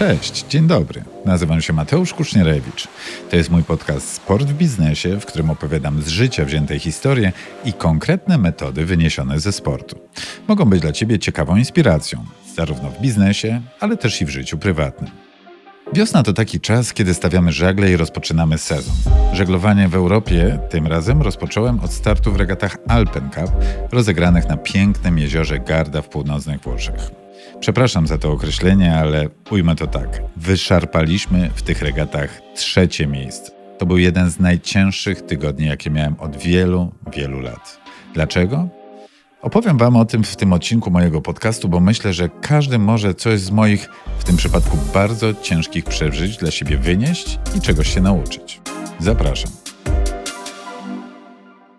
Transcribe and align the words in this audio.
Cześć, 0.00 0.44
dzień 0.48 0.66
dobry. 0.66 1.04
Nazywam 1.24 1.60
się 1.62 1.72
Mateusz 1.72 2.14
Kusznierewicz. 2.14 2.88
To 3.30 3.36
jest 3.36 3.50
mój 3.50 3.62
podcast 3.62 4.12
Sport 4.12 4.44
w 4.44 4.54
biznesie, 4.54 5.20
w 5.20 5.26
którym 5.26 5.50
opowiadam 5.50 6.02
z 6.02 6.08
życia 6.08 6.44
wzięte 6.44 6.78
historie 6.78 7.32
i 7.64 7.72
konkretne 7.72 8.38
metody 8.38 8.86
wyniesione 8.86 9.40
ze 9.40 9.52
sportu. 9.52 9.98
Mogą 10.48 10.64
być 10.64 10.80
dla 10.80 10.92
Ciebie 10.92 11.18
ciekawą 11.18 11.56
inspiracją, 11.56 12.24
zarówno 12.56 12.90
w 12.90 13.00
biznesie, 13.00 13.60
ale 13.80 13.96
też 13.96 14.22
i 14.22 14.24
w 14.24 14.28
życiu 14.28 14.58
prywatnym. 14.58 15.10
Wiosna 15.92 16.22
to 16.22 16.32
taki 16.32 16.60
czas, 16.60 16.92
kiedy 16.92 17.14
stawiamy 17.14 17.52
żagle 17.52 17.90
i 17.90 17.96
rozpoczynamy 17.96 18.58
sezon. 18.58 18.94
Żeglowanie 19.32 19.88
w 19.88 19.94
Europie 19.94 20.58
tym 20.70 20.86
razem 20.86 21.22
rozpocząłem 21.22 21.80
od 21.80 21.92
startu 21.92 22.32
w 22.32 22.36
regatach 22.36 22.76
Alpen 22.88 23.30
Cup, 23.30 23.50
rozegranych 23.92 24.48
na 24.48 24.56
pięknym 24.56 25.18
jeziorze 25.18 25.58
Garda 25.58 26.02
w 26.02 26.08
północnych 26.08 26.60
Włoszech. 26.60 27.19
Przepraszam 27.60 28.06
za 28.06 28.18
to 28.18 28.32
określenie, 28.32 28.96
ale 28.96 29.28
ujmę 29.50 29.76
to 29.76 29.86
tak. 29.86 30.22
Wyszarpaliśmy 30.36 31.50
w 31.54 31.62
tych 31.62 31.82
regatach 31.82 32.40
trzecie 32.54 33.06
miejsce. 33.06 33.52
To 33.78 33.86
był 33.86 33.98
jeden 33.98 34.30
z 34.30 34.40
najcięższych 34.40 35.22
tygodni, 35.22 35.66
jakie 35.66 35.90
miałem 35.90 36.20
od 36.20 36.36
wielu, 36.36 36.92
wielu 37.16 37.40
lat. 37.40 37.80
Dlaczego? 38.14 38.68
Opowiem 39.42 39.78
Wam 39.78 39.96
o 39.96 40.04
tym 40.04 40.24
w 40.24 40.36
tym 40.36 40.52
odcinku 40.52 40.90
mojego 40.90 41.20
podcastu, 41.20 41.68
bo 41.68 41.80
myślę, 41.80 42.12
że 42.12 42.28
każdy 42.28 42.78
może 42.78 43.14
coś 43.14 43.40
z 43.40 43.50
moich, 43.50 43.88
w 44.18 44.24
tym 44.24 44.36
przypadku 44.36 44.78
bardzo 44.94 45.34
ciężkich 45.34 45.84
przeżyć 45.84 46.36
dla 46.36 46.50
siebie 46.50 46.76
wynieść 46.76 47.38
i 47.56 47.60
czegoś 47.60 47.94
się 47.94 48.00
nauczyć. 48.00 48.60
Zapraszam. 48.98 49.50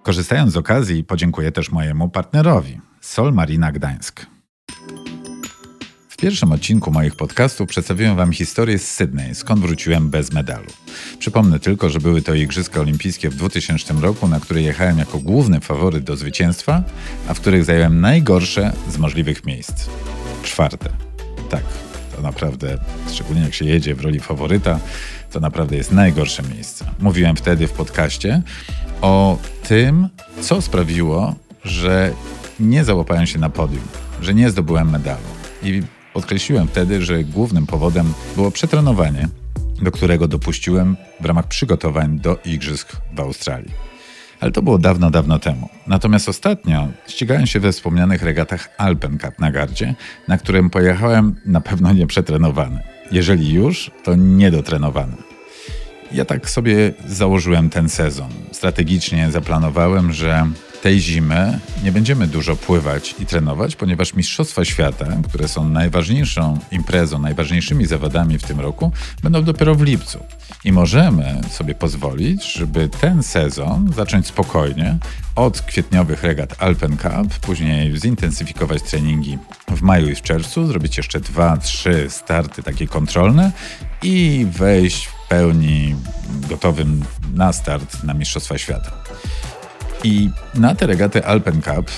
Korzystając 0.04 0.54
z 0.54 0.58
okazji, 0.58 1.04
podziękuję 1.04 1.52
też 1.52 1.72
mojemu 1.72 2.10
partnerowi, 2.10 2.80
Sol 3.02 3.34
Marina 3.34 3.72
Gdańsk. 3.72 4.26
Pierwszym 6.22 6.52
odcinku 6.52 6.92
moich 6.92 7.16
podcastów 7.16 7.70
przedstawiłem 7.70 8.16
Wam 8.16 8.32
historię 8.34 8.80
z 8.80 8.92
Sydney, 8.92 9.36
skąd 9.36 9.62
wróciłem 9.62 10.10
bez 10.10 10.32
medalu. 10.32 10.68
Przypomnę 11.20 11.60
tylko, 11.60 11.90
że 11.90 12.00
były 12.00 12.22
to 12.22 12.34
Igrzyska 12.34 12.82
Olimpijskie 12.82 13.30
w 13.30 13.36
2000 13.36 13.94
roku, 13.94 14.28
na 14.28 14.40
które 14.40 14.62
jechałem 14.62 14.98
jako 14.98 15.20
główny 15.20 15.60
faworyt 15.60 16.04
do 16.04 16.16
zwycięstwa, 16.16 16.84
a 17.28 17.34
w 17.34 17.40
których 17.40 17.66
zająłem 17.66 18.02
najgorsze 18.02 18.74
z 18.90 18.98
możliwych 18.98 19.46
miejsc. 19.46 19.90
Czwarte. 20.44 20.90
Tak, 21.50 21.64
to 22.16 22.22
naprawdę, 22.22 22.78
szczególnie 23.14 23.42
jak 23.42 23.54
się 23.54 23.66
jedzie 23.66 23.96
w 23.96 24.02
roli 24.02 24.20
faworyta, 24.20 24.80
to 25.32 25.40
naprawdę 25.40 25.76
jest 25.76 25.92
najgorsze 25.92 26.44
miejsce. 26.44 26.86
Mówiłem 27.00 27.36
wtedy 27.36 27.68
w 27.68 27.72
podcaście 27.72 28.42
o 29.02 29.38
tym, 29.68 30.10
co 30.42 30.62
sprawiło, 30.62 31.36
że 31.64 32.14
nie 32.60 32.84
załapałem 32.84 33.28
się 33.28 33.40
na 33.40 33.50
podium, 33.50 33.84
że 34.22 34.34
nie 34.34 34.50
zdobyłem 34.50 34.90
medalu. 34.90 35.28
I 35.64 35.82
podkreśliłem 36.14 36.68
wtedy, 36.68 37.02
że 37.02 37.24
głównym 37.24 37.68
powodem 37.68 38.14
było 38.36 38.52
przetrenowanie, 38.52 39.28
do 39.82 39.92
którego 39.92 40.28
dopuściłem 40.28 40.98
w 41.20 41.26
ramach 41.26 41.48
przygotowań 41.48 42.20
do 42.20 42.38
Igrzysk 42.46 42.98
w 43.14 43.20
Australii. 43.20 43.92
Ale 44.40 44.52
to 44.52 44.62
było 44.62 44.78
dawno, 44.78 45.10
dawno 45.10 45.40
temu. 45.40 45.70
Natomiast 45.88 46.30
ostatnio 46.30 46.88
ścigałem 47.08 47.48
się 47.48 47.60
we 47.60 47.72
wspomnianych 47.72 48.24
regatach 48.24 48.70
Alpen 48.78 49.18
na 49.40 49.52
gardzie, 49.52 49.96
na 50.28 50.38
którym 50.38 50.70
pojechałem 50.70 51.36
na 51.46 51.62
pewno 51.62 51.94
nieprzetrenowany. 51.94 52.80
Jeżeli 53.12 53.54
już, 53.54 53.92
to 54.04 54.16
niedotrenowany. 54.16 55.16
Ja 56.12 56.26
tak 56.26 56.50
sobie 56.50 56.94
założyłem 57.08 57.70
ten 57.70 57.90
sezon. 57.90 58.30
Strategicznie 58.52 59.32
zaplanowałem, 59.32 60.14
że 60.14 60.46
tej 60.82 61.00
zimy 61.00 61.60
nie 61.84 61.92
będziemy 61.92 62.28
dużo 62.28 62.56
pływać 62.56 63.16
i 63.20 63.26
trenować, 63.26 63.76
ponieważ 63.76 64.14
Mistrzostwa 64.14 64.66
Świata, 64.66 65.06
które 65.30 65.48
są 65.48 65.70
najważniejszą 65.70 66.60
imprezą, 66.72 67.20
najważniejszymi 67.20 67.86
zawodami 67.86 68.38
w 68.38 68.44
tym 68.44 68.60
roku, 68.60 68.92
będą 69.24 69.44
dopiero 69.44 69.76
w 69.76 69.82
lipcu. 69.82 70.24
I 70.64 70.72
możemy 70.72 71.42
sobie 71.50 71.76
pozwolić, 71.76 72.54
żeby 72.54 72.90
ten 72.90 73.24
sezon 73.24 73.94
zacząć 73.96 74.28
spokojnie 74.28 74.98
od 75.36 75.62
kwietniowych 75.62 76.24
regat 76.24 76.56
Alpen 76.60 76.98
Cup, 76.98 77.40
później 77.42 78.00
zintensyfikować 78.00 78.84
treningi 78.84 79.38
w 79.68 79.82
maju 79.82 80.10
i 80.10 80.16
w 80.16 80.22
czerwcu, 80.22 80.68
zrobić 80.68 80.98
jeszcze 80.98 81.20
dwa, 81.20 81.58
trzy 81.58 82.08
starty 82.10 82.64
takie 82.64 82.88
kontrolne 82.88 83.52
i 84.04 84.48
wejść 84.52 85.06
w 85.06 85.28
pełni 85.28 85.96
gotowym 86.50 87.04
na 87.34 87.54
start 87.54 88.04
na 88.04 88.14
Mistrzostwa 88.14 88.58
Świata. 88.58 88.92
I 90.04 90.30
na 90.56 90.76
te 90.76 90.88
regaty 90.88 91.26
Alpen 91.26 91.62
Cup, 91.62 91.92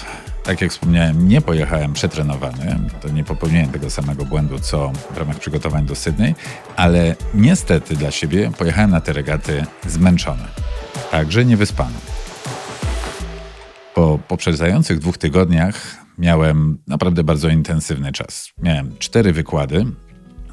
tak 0.44 0.62
jak 0.62 0.72
wspomniałem, 0.72 1.28
nie 1.28 1.42
pojechałem 1.42 1.94
przetrenowany. 1.94 2.80
To 3.02 3.10
nie 3.10 3.24
popełniłem 3.24 3.70
tego 3.70 3.90
samego 3.90 4.26
błędu, 4.26 4.60
co 4.60 4.92
w 5.14 5.18
ramach 5.18 5.40
przygotowań 5.40 5.86
do 5.86 5.96
Sydney, 5.96 6.36
ale 6.76 7.16
niestety 7.34 7.96
dla 7.96 8.12
siebie 8.12 8.52
pojechałem 8.58 8.92
na 8.92 9.02
te 9.02 9.14
regaty 9.14 9.66
zmęczony. 9.88 10.44
Także 11.12 11.46
niewyspany. 11.46 11.96
Po 13.96 14.20
poprzedzających 14.28 15.00
dwóch 15.00 15.18
tygodniach 15.18 15.98
miałem 16.18 16.78
naprawdę 16.88 17.24
bardzo 17.24 17.50
intensywny 17.50 18.12
czas. 18.12 18.50
Miałem 18.64 18.98
cztery 18.98 19.34
wykłady, 19.34 19.86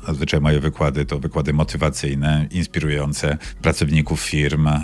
Zazwyczaj 0.06 0.40
moje 0.40 0.60
wykłady 0.60 1.04
to 1.04 1.18
wykłady 1.18 1.52
motywacyjne, 1.52 2.46
inspirujące 2.50 3.38
pracowników 3.62 4.20
firm. 4.20 4.66
E, 4.66 4.82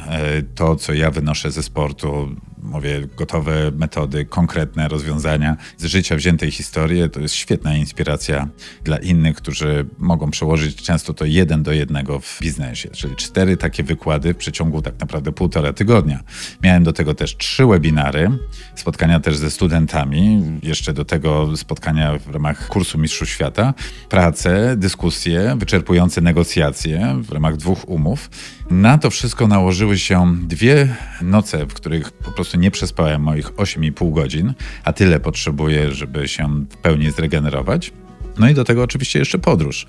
to, 0.54 0.76
co 0.76 0.92
ja 0.92 1.10
wynoszę 1.10 1.50
ze 1.50 1.62
sportu, 1.62 2.28
mówię, 2.62 3.08
gotowe 3.16 3.70
metody, 3.70 4.24
konkretne 4.24 4.88
rozwiązania 4.88 5.56
z 5.78 5.84
życia 5.84 6.16
wziętej 6.16 6.50
historii, 6.50 7.10
to 7.10 7.20
jest 7.20 7.34
świetna 7.34 7.76
inspiracja 7.76 8.48
dla 8.84 8.96
innych, 8.96 9.36
którzy 9.36 9.86
mogą 9.98 10.30
przełożyć 10.30 10.82
często 10.82 11.14
to 11.14 11.24
jeden 11.24 11.62
do 11.62 11.72
jednego 11.72 12.20
w 12.20 12.38
biznesie. 12.42 12.88
Czyli 12.88 13.16
cztery 13.16 13.56
takie 13.56 13.82
wykłady 13.82 14.34
w 14.34 14.36
przeciągu 14.36 14.82
tak 14.82 15.00
naprawdę 15.00 15.32
półtora 15.32 15.72
tygodnia. 15.72 16.20
Miałem 16.62 16.84
do 16.84 16.92
tego 16.92 17.14
też 17.14 17.36
trzy 17.36 17.66
webinary, 17.66 18.30
spotkania 18.74 19.20
też 19.20 19.36
ze 19.36 19.50
studentami, 19.50 20.42
jeszcze 20.62 20.92
do 20.92 21.04
tego 21.04 21.56
spotkania 21.56 22.18
w 22.18 22.30
ramach 22.30 22.68
kursu 22.68 22.98
Mistrzu 22.98 23.26
Świata, 23.26 23.74
pracę, 24.08 24.76
dyskusje, 24.76 25.56
wyczerpujące 25.58 26.20
negocjacje 26.20 27.16
w 27.22 27.32
ramach 27.32 27.56
dwóch 27.56 27.88
umów. 27.88 28.30
Na 28.70 28.98
to 28.98 29.10
wszystko 29.10 29.46
nałożyły 29.48 29.98
się 29.98 30.36
dwie 30.42 30.96
noce, 31.22 31.66
w 31.66 31.74
których 31.74 32.12
po 32.12 32.32
prostu 32.32 32.45
prostu 32.46 32.60
nie 32.60 32.70
przespałem 32.70 33.22
moich 33.22 33.52
8,5 33.52 34.12
godzin, 34.12 34.54
a 34.84 34.92
tyle 34.92 35.20
potrzebuję, 35.20 35.92
żeby 35.92 36.28
się 36.28 36.64
w 36.70 36.76
pełni 36.76 37.10
zregenerować. 37.10 37.92
No 38.38 38.48
i 38.48 38.54
do 38.54 38.64
tego 38.64 38.82
oczywiście 38.82 39.18
jeszcze 39.18 39.38
podróż. 39.38 39.86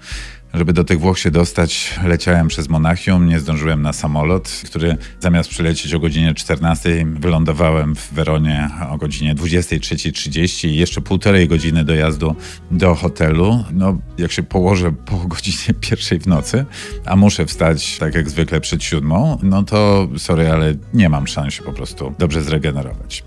Żeby 0.54 0.74
do 0.74 0.84
tych 0.84 1.00
Włoch 1.00 1.20
się 1.20 1.32
dostać, 1.32 2.00
leciałem 2.04 2.48
przez 2.48 2.70
Monachium, 2.70 3.28
nie 3.28 3.40
zdążyłem 3.40 3.82
na 3.82 3.94
samolot, 3.94 4.62
który 4.66 4.98
zamiast 5.20 5.50
przylecieć 5.50 5.94
o 5.94 6.00
godzinie 6.00 6.34
14, 6.34 7.06
wylądowałem 7.20 7.96
w 7.96 8.14
Weronie 8.14 8.70
o 8.90 8.98
godzinie 8.98 9.36
23.30 9.36 10.68
i 10.68 10.76
jeszcze 10.76 11.02
półtorej 11.02 11.48
godziny 11.48 11.84
dojazdu 11.84 12.36
do 12.72 12.96
hotelu. 12.96 13.64
No, 13.74 13.98
jak 14.18 14.32
się 14.32 14.44
położę 14.44 14.92
po 14.92 15.18
godzinie 15.36 15.80
pierwszej 15.82 16.20
w 16.20 16.28
nocy, 16.28 16.66
a 17.06 17.16
muszę 17.16 17.46
wstać 17.46 17.98
tak 17.98 18.16
jak 18.16 18.30
zwykle 18.30 18.62
przed 18.62 18.84
siódmą, 18.84 19.38
no 19.44 19.64
to 19.64 20.08
sorry, 20.18 20.52
ale 20.52 20.74
nie 20.94 21.10
mam 21.10 21.28
szans 21.28 21.54
się 21.54 21.64
po 21.64 21.74
prostu 21.74 22.14
dobrze 22.20 22.42
zregenerować. 22.42 23.24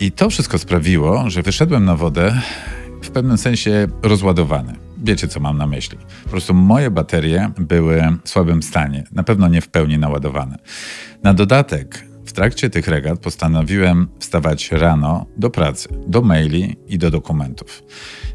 I 0.00 0.12
to 0.12 0.30
wszystko 0.30 0.58
sprawiło, 0.58 1.30
że 1.30 1.42
wyszedłem 1.42 1.84
na 1.84 1.96
wodę 1.96 2.40
w 3.02 3.10
pewnym 3.10 3.38
sensie 3.38 3.88
rozładowany. 4.02 4.91
Wiecie, 5.02 5.28
co 5.28 5.40
mam 5.40 5.58
na 5.58 5.66
myśli. 5.66 5.98
Po 6.24 6.30
prostu 6.30 6.54
moje 6.54 6.90
baterie 6.90 7.50
były 7.58 8.02
w 8.24 8.28
słabym 8.28 8.62
stanie, 8.62 9.04
na 9.12 9.22
pewno 9.22 9.48
nie 9.48 9.60
w 9.60 9.68
pełni 9.68 9.98
naładowane. 9.98 10.58
Na 11.22 11.34
dodatek, 11.34 12.04
w 12.26 12.32
trakcie 12.32 12.70
tych 12.70 12.88
regat 12.88 13.18
postanowiłem 13.18 14.08
wstawać 14.18 14.72
rano 14.72 15.26
do 15.36 15.50
pracy, 15.50 15.88
do 16.06 16.22
maili 16.22 16.76
i 16.88 16.98
do 16.98 17.10
dokumentów. 17.10 17.82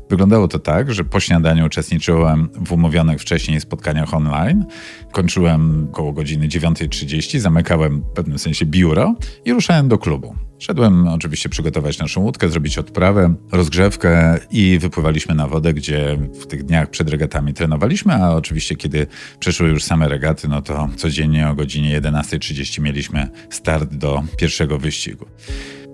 Wyglądało 0.09 0.47
to 0.47 0.59
tak, 0.59 0.93
że 0.93 1.03
po 1.03 1.19
śniadaniu 1.19 1.65
uczestniczyłem 1.65 2.49
w 2.53 2.71
umówionych 2.71 3.21
wcześniej 3.21 3.61
spotkaniach 3.61 4.13
online. 4.13 4.65
Kończyłem 5.11 5.87
około 5.91 6.13
godziny 6.13 6.47
9.30, 6.47 7.39
zamykałem 7.39 8.01
w 8.01 8.13
pewnym 8.13 8.39
sensie 8.39 8.65
biuro 8.65 9.15
i 9.45 9.53
ruszałem 9.53 9.87
do 9.87 9.97
klubu. 9.97 10.35
Szedłem 10.59 11.07
oczywiście 11.07 11.49
przygotować 11.49 11.99
naszą 11.99 12.21
łódkę, 12.21 12.49
zrobić 12.49 12.77
odprawę, 12.77 13.35
rozgrzewkę 13.51 14.39
i 14.51 14.79
wypływaliśmy 14.79 15.35
na 15.35 15.47
wodę, 15.47 15.73
gdzie 15.73 16.17
w 16.41 16.47
tych 16.47 16.63
dniach 16.63 16.89
przed 16.89 17.09
regatami 17.09 17.53
trenowaliśmy, 17.53 18.13
a 18.13 18.35
oczywiście 18.35 18.75
kiedy 18.75 19.07
przeszły 19.39 19.69
już 19.69 19.83
same 19.83 20.07
regaty, 20.07 20.47
no 20.47 20.61
to 20.61 20.89
codziennie 20.95 21.49
o 21.49 21.55
godzinie 21.55 22.01
11.30 22.01 22.81
mieliśmy 22.81 23.29
start 23.49 23.93
do 23.93 24.23
pierwszego 24.37 24.77
wyścigu. 24.77 25.25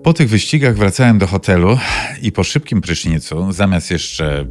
Po 0.02 0.12
tych 0.12 0.28
wyścigach 0.28 0.76
wracałem 0.76 1.18
do 1.18 1.26
hotelu 1.26 1.78
i 2.22 2.32
po 2.32 2.44
szybkim 2.44 2.80
prysznicu, 2.80 3.52
zamiast 3.52 3.90
jeszcze, 3.90 4.46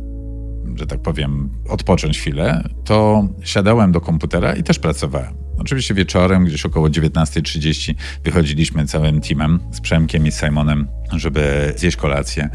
że 0.75 0.88
tak 0.88 1.01
powiem, 1.01 1.50
odpocząć 1.69 2.19
chwilę, 2.19 2.69
to 2.86 3.27
siadałem 3.44 3.92
do 3.92 4.01
komputera 4.01 4.56
i 4.56 4.63
też 4.63 4.80
pracowałem. 4.80 5.43
Oczywiście 5.58 5.94
wieczorem, 5.94 6.46
gdzieś 6.46 6.66
około 6.66 6.88
19.30, 6.88 7.96
wychodziliśmy 8.24 8.88
całym 8.88 9.22
teamem 9.22 9.60
z 9.72 9.82
Przemkiem 9.82 10.28
i 10.28 10.32
Simonem, 10.32 10.88
żeby 11.12 11.74
zjeść 11.78 11.98
kolację 11.98 12.50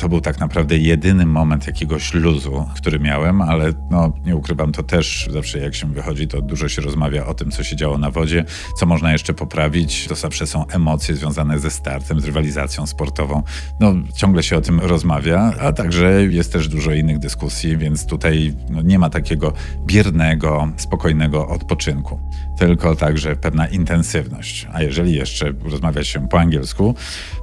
to 0.00 0.08
był 0.08 0.20
tak 0.20 0.40
naprawdę 0.40 0.78
jedyny 0.78 1.26
moment 1.26 1.66
jakiegoś 1.66 2.14
luzu, 2.14 2.66
który 2.76 2.98
miałem, 2.98 3.42
ale 3.42 3.72
no, 3.90 4.12
nie 4.26 4.36
ukrywam, 4.36 4.72
to 4.72 4.82
też 4.82 5.28
zawsze 5.32 5.58
jak 5.58 5.74
się 5.74 5.92
wychodzi, 5.92 6.28
to 6.28 6.42
dużo 6.42 6.68
się 6.68 6.82
rozmawia 6.82 7.26
o 7.26 7.34
tym, 7.34 7.50
co 7.50 7.64
się 7.64 7.76
działo 7.76 7.98
na 7.98 8.10
wodzie, 8.10 8.44
co 8.78 8.86
można 8.86 9.12
jeszcze 9.12 9.34
poprawić. 9.34 10.06
To 10.06 10.14
zawsze 10.14 10.46
są 10.46 10.66
emocje 10.66 11.14
związane 11.14 11.58
ze 11.58 11.70
startem, 11.70 12.20
z 12.20 12.24
rywalizacją 12.24 12.86
sportową. 12.86 13.42
No, 13.80 13.94
ciągle 14.14 14.42
się 14.42 14.56
o 14.56 14.60
tym 14.60 14.80
rozmawia, 14.80 15.52
a 15.60 15.72
także 15.72 16.24
jest 16.24 16.52
też 16.52 16.68
dużo 16.68 16.92
innych 16.92 17.18
dyskusji, 17.18 17.76
więc 17.76 18.06
tutaj 18.06 18.54
no, 18.70 18.82
nie 18.82 18.98
ma 18.98 19.10
takiego 19.10 19.52
biernego, 19.86 20.68
spokojnego 20.76 21.48
odpoczynku, 21.48 22.20
tylko 22.58 22.96
także 22.96 23.36
pewna 23.36 23.66
intensywność. 23.66 24.68
A 24.72 24.82
jeżeli 24.82 25.14
jeszcze 25.14 25.52
rozmawia 25.64 26.04
się 26.04 26.28
po 26.28 26.40
angielsku, 26.40 26.94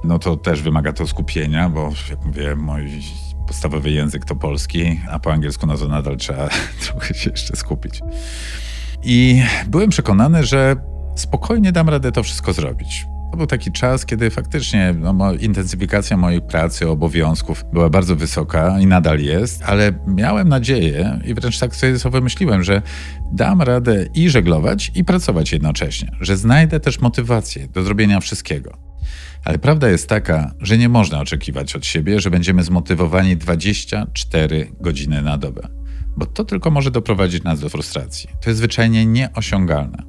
no 0.04 0.18
to 0.18 0.36
też 0.36 0.62
wymaga 0.62 0.92
to 0.92 1.06
skupienia, 1.06 1.68
bo 1.68 1.92
jak 2.10 2.24
mówię, 2.24 2.45
moi 2.54 3.02
podstawowy 3.46 3.90
język 3.90 4.24
to 4.24 4.36
polski, 4.36 5.00
a 5.10 5.18
po 5.18 5.32
angielsku 5.32 5.66
to 5.66 5.88
nadal 5.88 6.16
trzeba 6.16 6.48
trochę 6.86 7.14
się 7.14 7.30
jeszcze 7.30 7.56
skupić. 7.56 8.00
I 9.02 9.42
byłem 9.66 9.90
przekonany, 9.90 10.44
że 10.44 10.76
spokojnie 11.16 11.72
dam 11.72 11.88
radę 11.88 12.12
to 12.12 12.22
wszystko 12.22 12.52
zrobić. 12.52 13.06
To 13.30 13.36
był 13.36 13.46
taki 13.46 13.72
czas, 13.72 14.06
kiedy 14.06 14.30
faktycznie 14.30 14.94
no, 14.98 15.34
intensyfikacja 15.34 16.16
mojej 16.16 16.42
pracy, 16.42 16.88
obowiązków 16.88 17.64
była 17.72 17.90
bardzo 17.90 18.16
wysoka 18.16 18.80
i 18.80 18.86
nadal 18.86 19.20
jest, 19.20 19.62
ale 19.62 19.92
miałem 20.06 20.48
nadzieję 20.48 21.20
i 21.24 21.34
wręcz 21.34 21.58
tak 21.58 21.76
sobie 21.76 21.96
wymyśliłem, 22.10 22.62
że 22.62 22.82
dam 23.32 23.62
radę 23.62 24.06
i 24.14 24.30
żeglować, 24.30 24.92
i 24.94 25.04
pracować 25.04 25.52
jednocześnie, 25.52 26.10
że 26.20 26.36
znajdę 26.36 26.80
też 26.80 27.00
motywację 27.00 27.68
do 27.68 27.82
zrobienia 27.82 28.20
wszystkiego. 28.20 28.85
Ale 29.46 29.58
prawda 29.58 29.88
jest 29.88 30.08
taka, 30.08 30.54
że 30.60 30.78
nie 30.78 30.88
można 30.88 31.20
oczekiwać 31.20 31.76
od 31.76 31.86
siebie, 31.86 32.20
że 32.20 32.30
będziemy 32.30 32.62
zmotywowani 32.62 33.36
24 33.36 34.72
godziny 34.80 35.22
na 35.22 35.38
dobę, 35.38 35.68
bo 36.16 36.26
to 36.26 36.44
tylko 36.44 36.70
może 36.70 36.90
doprowadzić 36.90 37.44
nas 37.44 37.60
do 37.60 37.68
frustracji. 37.68 38.28
To 38.40 38.50
jest 38.50 38.58
zwyczajnie 38.58 39.06
nieosiągalne. 39.06 40.02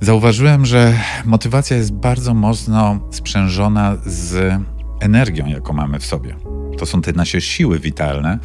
Zauważyłem, 0.00 0.66
że 0.66 0.94
motywacja 1.24 1.76
jest 1.76 1.92
bardzo 1.92 2.34
mocno 2.34 3.08
sprzężona 3.10 3.96
z 4.06 4.54
energią, 5.00 5.46
jaką 5.46 5.72
mamy 5.72 5.98
w 5.98 6.06
sobie. 6.06 6.34
To 6.76 6.86
są 6.86 7.02
te 7.02 7.12
nasze 7.12 7.40
siły 7.40 7.78
witalne, 7.78 8.38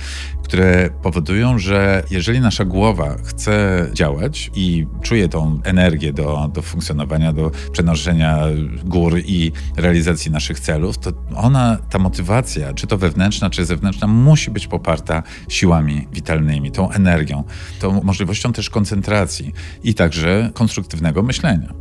które 0.44 0.90
powodują, 1.02 1.60
że 1.60 2.04
jeżeli 2.12 2.40
nasza 2.40 2.66
głowa 2.66 3.16
chce 3.24 3.88
działać 3.94 4.52
i 4.56 4.88
czuje 5.02 5.30
tą 5.30 5.60
energię 5.64 6.14
do, 6.14 6.50
do 6.54 6.62
funkcjonowania, 6.62 7.34
do 7.34 7.52
przenoszenia 7.72 8.40
gór 8.84 9.20
i 9.26 9.52
realizacji 9.78 10.32
naszych 10.32 10.60
celów, 10.60 10.98
to 10.98 11.12
ona, 11.36 11.78
ta 11.90 12.00
motywacja, 12.00 12.74
czy 12.74 12.88
to 12.88 12.98
wewnętrzna, 12.98 13.50
czy 13.50 13.66
zewnętrzna, 13.66 14.08
musi 14.08 14.52
być 14.52 14.68
poparta 14.68 15.24
siłami 15.50 16.08
witalnymi, 16.14 16.72
tą 16.72 16.92
energią, 16.92 17.44
tą 17.80 18.04
możliwością 18.04 18.54
też 18.54 18.70
koncentracji 18.70 19.54
i 19.84 19.94
także 19.94 20.50
konstruktywnego 20.54 21.24
myślenia. 21.24 21.74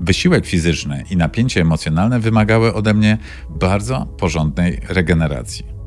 Wysiłek 0.00 0.46
fizyczny 0.46 1.04
i 1.10 1.16
napięcie 1.16 1.60
emocjonalne 1.60 2.20
wymagały 2.20 2.74
ode 2.74 2.94
mnie 2.94 3.18
bardzo 3.50 4.06
porządnej 4.06 4.80
regeneracji. 4.88 5.81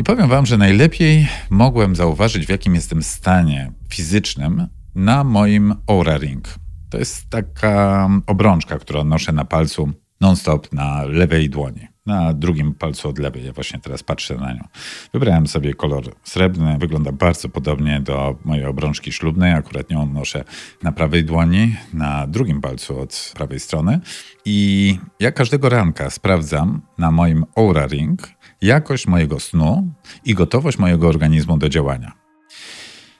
I 0.00 0.04
powiem 0.04 0.28
Wam, 0.28 0.46
że 0.46 0.58
najlepiej 0.58 1.28
mogłem 1.50 1.96
zauważyć, 1.96 2.46
w 2.46 2.48
jakim 2.48 2.74
jestem 2.74 3.02
stanie 3.02 3.72
fizycznym 3.88 4.66
na 4.94 5.24
moim 5.24 5.74
Aura 5.86 6.18
Ring. 6.18 6.48
To 6.90 6.98
jest 6.98 7.30
taka 7.30 8.08
obrączka, 8.26 8.78
którą 8.78 9.04
noszę 9.04 9.32
na 9.32 9.44
palcu 9.44 9.92
non-stop 10.20 10.72
na 10.72 11.04
lewej 11.04 11.50
dłoni. 11.50 11.86
Na 12.06 12.34
drugim 12.34 12.74
palcu 12.74 13.08
od 13.08 13.18
lewej. 13.18 13.44
Ja 13.44 13.52
właśnie 13.52 13.80
teraz 13.80 14.02
patrzę 14.02 14.34
na 14.34 14.52
nią. 14.52 14.64
Wybrałem 15.12 15.46
sobie 15.46 15.74
kolor 15.74 16.04
srebrny. 16.24 16.78
Wygląda 16.78 17.12
bardzo 17.12 17.48
podobnie 17.48 18.00
do 18.00 18.36
mojej 18.44 18.64
obrączki 18.64 19.12
ślubnej. 19.12 19.52
Akurat 19.52 19.90
nią 19.90 20.06
noszę 20.06 20.44
na 20.82 20.92
prawej 20.92 21.24
dłoni, 21.24 21.76
na 21.94 22.26
drugim 22.26 22.60
palcu 22.60 23.00
od 23.00 23.32
prawej 23.34 23.60
strony. 23.60 24.00
I 24.44 24.98
ja 25.20 25.32
każdego 25.32 25.68
ranka 25.68 26.10
sprawdzam 26.10 26.82
na 26.98 27.10
moim 27.10 27.44
Aura 27.56 27.86
Ring 27.86 28.39
jakość 28.62 29.06
mojego 29.06 29.40
snu 29.40 29.88
i 30.24 30.34
gotowość 30.34 30.78
mojego 30.78 31.08
organizmu 31.08 31.58
do 31.58 31.68
działania. 31.68 32.12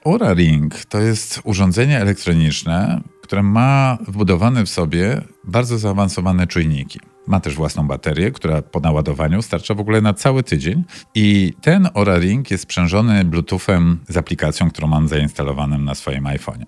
Aura 0.05 0.33
Ring 0.33 0.85
to 0.85 0.99
jest 0.99 1.41
urządzenie 1.43 1.99
elektroniczne, 1.99 3.01
które 3.23 3.43
ma 3.43 3.97
wbudowane 4.07 4.65
w 4.65 4.69
sobie 4.69 5.21
bardzo 5.43 5.77
zaawansowane 5.77 6.47
czujniki. 6.47 6.99
Ma 7.27 7.39
też 7.39 7.55
własną 7.55 7.87
baterię, 7.87 8.31
która 8.31 8.61
po 8.61 8.79
naładowaniu 8.79 9.41
starcza 9.41 9.73
w 9.73 9.79
ogóle 9.79 10.01
na 10.01 10.13
cały 10.13 10.43
tydzień. 10.43 10.83
I 11.15 11.53
ten 11.61 11.89
Aura 11.93 12.19
Ring 12.19 12.51
jest 12.51 12.63
sprzężony 12.63 13.25
Bluetoothem 13.25 13.99
z 14.07 14.17
aplikacją, 14.17 14.69
którą 14.69 14.87
mam 14.87 15.07
zainstalowaną 15.07 15.77
na 15.77 15.95
swoim 15.95 16.23
iPhone'ie. 16.23 16.65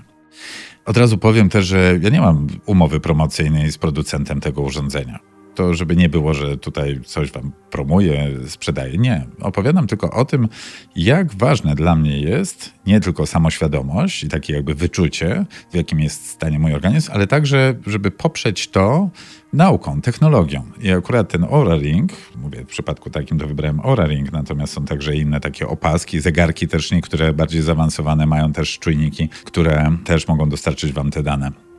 Od 0.85 0.97
razu 0.97 1.17
powiem 1.17 1.49
też, 1.49 1.65
że 1.65 1.99
ja 2.01 2.09
nie 2.09 2.21
mam 2.21 2.47
umowy 2.65 2.99
promocyjnej 2.99 3.71
z 3.71 3.77
producentem 3.77 4.41
tego 4.41 4.61
urządzenia 4.61 5.32
to 5.55 5.73
żeby 5.73 5.95
nie 5.95 6.09
było, 6.09 6.33
że 6.33 6.57
tutaj 6.57 6.99
coś 7.05 7.31
wam 7.31 7.51
promuję, 7.71 8.31
sprzedaję. 8.47 8.97
Nie. 8.97 9.25
Opowiadam 9.41 9.87
tylko 9.87 10.11
o 10.11 10.25
tym, 10.25 10.49
jak 10.95 11.33
ważne 11.33 11.75
dla 11.75 11.95
mnie 11.95 12.19
jest 12.19 12.73
nie 12.87 12.99
tylko 12.99 13.25
samoświadomość 13.25 14.23
i 14.23 14.29
takie 14.29 14.53
jakby 14.53 14.73
wyczucie, 14.73 15.45
w 15.71 15.75
jakim 15.75 15.99
jest 15.99 16.29
stanie 16.29 16.59
mój 16.59 16.73
organizm, 16.73 17.11
ale 17.13 17.27
także, 17.27 17.75
żeby 17.87 18.11
poprzeć 18.11 18.67
to 18.67 19.09
nauką, 19.53 20.01
technologią. 20.01 20.63
I 20.81 20.91
akurat 20.91 21.29
ten 21.29 21.43
Aura 21.43 21.75
Ring, 21.75 22.11
mówię 22.35 22.63
w 22.63 22.67
przypadku 22.67 23.09
takim 23.09 23.39
to 23.39 23.47
wybrałem 23.47 23.79
Aura 23.79 24.05
Ring, 24.05 24.31
natomiast 24.31 24.73
są 24.73 24.85
także 24.85 25.15
inne 25.15 25.39
takie 25.39 25.67
opaski, 25.67 26.19
zegarki 26.19 26.67
też 26.67 26.91
niektóre 26.91 27.33
bardziej 27.33 27.61
zaawansowane 27.61 28.25
mają 28.25 28.53
też 28.53 28.79
czujniki, 28.79 29.29
które 29.29 29.97
też 30.05 30.27
mogą 30.27 30.49
dostarczyć 30.49 30.93
wam 30.93 31.11
te 31.11 31.23
dane. 31.23 31.72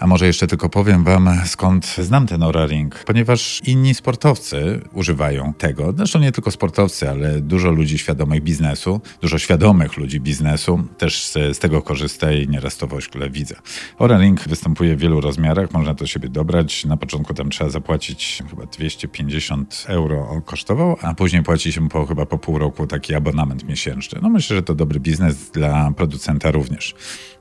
A 0.00 0.06
może 0.06 0.26
jeszcze 0.26 0.46
tylko 0.46 0.68
powiem 0.68 1.04
Wam, 1.04 1.30
skąd 1.44 1.86
znam 1.86 2.26
ten 2.26 2.42
Aura 2.42 2.66
Ring, 2.66 3.04
ponieważ 3.06 3.60
inni 3.66 3.94
sportowcy 3.94 4.80
używają 4.92 5.54
tego. 5.58 5.94
Zresztą 5.96 6.18
nie 6.18 6.32
tylko 6.32 6.50
sportowcy, 6.50 7.10
ale 7.10 7.40
dużo 7.40 7.70
ludzi 7.70 7.98
świadomych 7.98 8.42
biznesu, 8.42 9.00
dużo 9.20 9.38
świadomych 9.38 9.96
ludzi 9.96 10.20
biznesu 10.20 10.82
też 10.98 11.24
z, 11.24 11.32
z 11.32 11.58
tego 11.58 11.82
korzysta 11.82 12.32
i 12.32 12.48
nieraz 12.48 12.76
to 12.76 12.86
w 12.86 12.94
ośle 12.94 13.30
widzę. 13.30 13.54
Aura 13.98 14.18
Ring 14.18 14.48
występuje 14.48 14.96
w 14.96 14.98
wielu 14.98 15.20
rozmiarach, 15.20 15.72
można 15.72 15.94
to 15.94 16.06
siebie 16.06 16.28
dobrać. 16.28 16.84
Na 16.84 16.96
początku 16.96 17.34
tam 17.34 17.50
trzeba 17.50 17.70
zapłacić 17.70 18.42
chyba 18.50 18.66
250 18.66 19.84
euro 19.88 20.42
kosztował, 20.44 20.96
a 21.02 21.14
później 21.14 21.42
płaci 21.42 21.72
się 21.72 21.88
po, 21.88 22.06
chyba 22.06 22.26
po 22.26 22.38
pół 22.38 22.58
roku 22.58 22.86
taki 22.86 23.14
abonament 23.14 23.68
miesięczny. 23.68 24.18
No 24.22 24.28
myślę, 24.28 24.56
że 24.56 24.62
to 24.62 24.74
dobry 24.74 25.00
biznes 25.00 25.50
dla 25.50 25.92
producenta 25.96 26.50
również. 26.50 26.94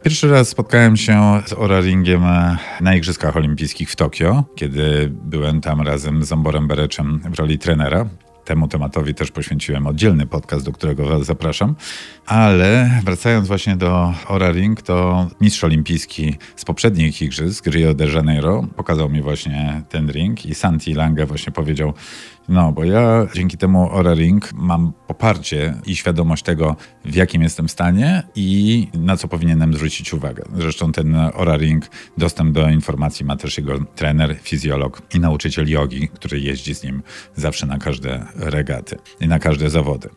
Pierwszy 0.04 0.28
raz 0.28 0.50
spotkałem 0.50 0.98
się 0.98 1.42
z 1.46 1.54
Aura 1.54 1.82
Ringiem 1.82 2.24
na 2.82 2.96
Igrzyskach 2.96 3.38
Olimpijskich 3.38 3.90
w 3.90 3.96
Tokio, 3.96 4.44
kiedy 4.56 5.12
byłem 5.12 5.62
tam 5.62 5.82
razem 5.82 6.24
z 6.24 6.32
Amborem 6.32 6.68
Bereczem 6.68 7.22
w 7.32 7.40
roli 7.40 7.60
trenera. 7.60 8.06
Temu 8.46 8.68
tematowi 8.68 9.14
też 9.14 9.32
poświęciłem 9.32 9.88
oddzielny 9.88 10.26
podcast, 10.26 10.66
do 10.66 10.72
którego 10.72 11.06
Was 11.06 11.26
zapraszam. 11.26 11.76
Ale 12.26 13.02
wracając 13.04 13.48
właśnie 13.48 13.76
do 13.76 14.14
Ora 14.28 14.52
Ring, 14.52 14.82
to 14.82 15.28
mistrz 15.42 15.64
olimpijski 15.64 16.36
z 16.56 16.66
poprzednich 16.66 17.22
igrzysk, 17.22 17.68
Rio 17.68 17.94
de 17.94 18.08
Janeiro, 18.08 18.68
pokazał 18.76 19.10
mi 19.10 19.22
właśnie 19.22 19.82
ten 19.90 20.10
ring 20.12 20.46
i 20.46 20.56
Santi 20.56 20.94
Lange 20.94 21.26
właśnie 21.26 21.54
powiedział, 21.54 21.94
no, 22.50 22.72
bo 22.72 22.84
ja 22.84 23.28
dzięki 23.34 23.58
temu 23.58 23.90
Ora 23.92 24.14
Ring 24.14 24.54
mam 24.54 24.94
poparcie 25.08 25.74
i 25.86 25.96
świadomość 25.96 26.44
tego, 26.44 26.76
w 27.06 27.16
jakim 27.16 27.42
jestem 27.42 27.70
stanie 27.70 28.24
i 28.36 28.88
na 28.94 29.18
co 29.18 29.28
powinienem 29.28 29.74
zwrócić 29.74 30.14
uwagę. 30.14 30.44
Zresztą 30.56 30.92
ten 30.92 31.16
Ora 31.34 31.58
Ring, 31.58 31.86
dostęp 32.18 32.52
do 32.52 32.70
informacji 32.70 33.26
ma 33.26 33.38
też 33.38 33.58
jego 33.58 33.80
trener, 33.96 34.36
fizjolog 34.42 35.02
i 35.16 35.20
nauczyciel 35.20 35.70
jogi, 35.70 36.08
który 36.08 36.40
jeździ 36.40 36.76
z 36.76 36.84
nim 36.84 37.04
zawsze 37.36 37.66
na 37.66 37.78
każde 37.78 38.26
regaty 38.36 38.98
i 39.20 39.28
na 39.28 39.40
każde 39.40 39.70
zawody. 39.70 40.10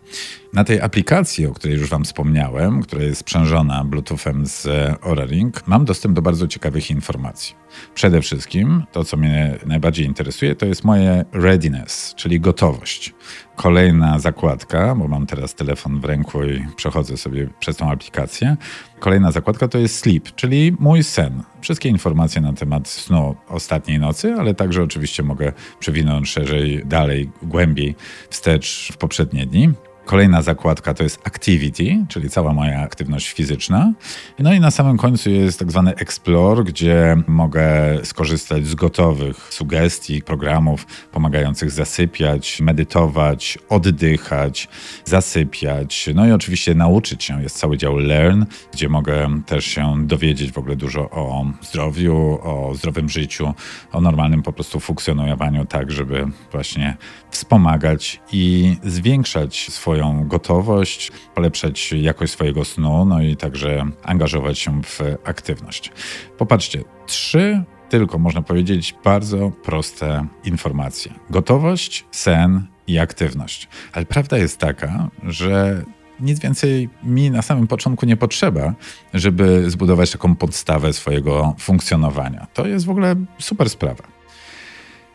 Na 0.56 0.64
tej 0.64 0.80
aplikacji, 0.80 1.46
o 1.46 1.52
której 1.52 1.76
już 1.76 1.90
Wam 1.90 2.04
wspomniałem, 2.04 2.82
która 2.82 3.02
jest 3.02 3.20
sprzężona 3.20 3.84
Bluetoothem 3.84 4.46
z 4.46 4.68
Aura 5.02 5.24
Ring, 5.24 5.66
mam 5.66 5.84
dostęp 5.84 6.14
do 6.14 6.22
bardzo 6.22 6.48
ciekawych 6.48 6.90
informacji. 6.90 7.54
Przede 7.94 8.20
wszystkim 8.20 8.82
to, 8.92 9.04
co 9.04 9.16
mnie 9.16 9.58
najbardziej 9.66 10.06
interesuje, 10.06 10.54
to 10.54 10.66
jest 10.66 10.84
moje 10.84 11.24
readiness, 11.32 12.14
czyli 12.14 12.40
gotowość. 12.40 13.14
Kolejna 13.56 14.18
zakładka, 14.18 14.94
bo 14.94 15.08
mam 15.08 15.26
teraz 15.26 15.54
telefon 15.54 16.00
w 16.00 16.04
ręku 16.04 16.44
i 16.44 16.66
przechodzę 16.76 17.16
sobie 17.16 17.48
przez 17.60 17.76
tą 17.76 17.90
aplikację. 17.90 18.56
Kolejna 18.98 19.32
zakładka 19.32 19.68
to 19.68 19.78
jest 19.78 19.98
sleep, 19.98 20.34
czyli 20.34 20.76
mój 20.78 21.04
sen. 21.04 21.42
Wszystkie 21.60 21.88
informacje 21.88 22.40
na 22.40 22.52
temat 22.52 22.88
snu 22.88 23.36
ostatniej 23.48 23.98
nocy, 23.98 24.34
ale 24.38 24.54
także 24.54 24.82
oczywiście 24.82 25.22
mogę 25.22 25.52
przewinąć 25.78 26.30
szerzej, 26.30 26.82
dalej, 26.86 27.30
głębiej 27.42 27.94
wstecz 28.30 28.90
w 28.92 28.96
poprzednie 28.96 29.46
dni. 29.46 29.72
Kolejna 30.06 30.42
zakładka 30.42 30.94
to 30.94 31.02
jest 31.02 31.26
activity, 31.26 32.04
czyli 32.08 32.30
cała 32.30 32.52
moja 32.52 32.80
aktywność 32.80 33.32
fizyczna. 33.32 33.92
No 34.38 34.54
i 34.54 34.60
na 34.60 34.70
samym 34.70 34.96
końcu 34.96 35.30
jest 35.30 35.58
tak 35.58 35.70
zwany 35.70 35.94
explore, 35.94 36.64
gdzie 36.64 37.16
mogę 37.26 37.64
skorzystać 38.04 38.66
z 38.66 38.74
gotowych 38.74 39.36
sugestii, 39.50 40.22
programów 40.22 40.86
pomagających 41.12 41.70
zasypiać, 41.70 42.60
medytować, 42.60 43.58
oddychać, 43.68 44.68
zasypiać. 45.04 46.08
No 46.14 46.26
i 46.26 46.32
oczywiście 46.32 46.74
nauczyć 46.74 47.24
się. 47.24 47.42
Jest 47.42 47.58
cały 47.58 47.76
dział 47.76 47.96
learn, 47.96 48.44
gdzie 48.72 48.88
mogę 48.88 49.40
też 49.46 49.64
się 49.64 50.06
dowiedzieć 50.06 50.52
w 50.52 50.58
ogóle 50.58 50.76
dużo 50.76 51.10
o 51.10 51.46
zdrowiu, 51.62 52.38
o 52.42 52.74
zdrowym 52.74 53.08
życiu, 53.08 53.54
o 53.92 54.00
normalnym 54.00 54.42
po 54.42 54.52
prostu 54.52 54.80
funkcjonowaniu 54.80 55.64
tak, 55.64 55.90
żeby 55.90 56.26
właśnie 56.52 56.96
wspomagać 57.30 58.20
i 58.32 58.76
zwiększać 58.82 59.66
swoją 59.96 60.28
gotowość, 60.28 61.12
polepszać 61.34 61.92
jakość 61.92 62.32
swojego 62.32 62.64
snu, 62.64 63.04
no 63.04 63.22
i 63.22 63.36
także 63.36 63.86
angażować 64.02 64.58
się 64.58 64.82
w 64.82 65.00
aktywność. 65.24 65.92
Popatrzcie, 66.38 66.84
trzy 67.06 67.62
tylko 67.88 68.18
można 68.18 68.42
powiedzieć 68.42 68.94
bardzo 69.04 69.50
proste 69.50 70.26
informacje: 70.44 71.12
gotowość, 71.30 72.04
sen 72.10 72.66
i 72.86 72.98
aktywność. 72.98 73.68
Ale 73.92 74.06
prawda 74.06 74.38
jest 74.38 74.58
taka, 74.58 75.10
że 75.22 75.82
nic 76.20 76.40
więcej 76.40 76.88
mi 77.02 77.30
na 77.30 77.42
samym 77.42 77.66
początku 77.66 78.06
nie 78.06 78.16
potrzeba, 78.16 78.74
żeby 79.14 79.70
zbudować 79.70 80.10
taką 80.10 80.34
podstawę 80.34 80.92
swojego 80.92 81.54
funkcjonowania. 81.58 82.46
To 82.54 82.66
jest 82.66 82.86
w 82.86 82.90
ogóle 82.90 83.14
super 83.38 83.70
sprawa. 83.70 84.04